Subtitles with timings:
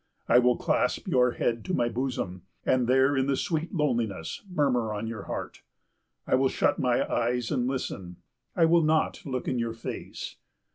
[0.27, 4.91] I will clasp your head to my bosom; and there in the sweet loneliness murmur
[4.95, 5.61] on your heart.
[6.25, 8.15] I will shut my eyes and listen.
[8.55, 10.37] I will not look in your face.